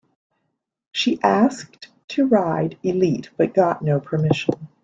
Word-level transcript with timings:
She 0.93 1.19
asked 1.21 1.89
to 2.07 2.25
ride 2.25 2.75
Elite, 2.81 3.29
but 3.37 3.53
got 3.53 3.83
no 3.83 3.99
permission. 3.99 4.55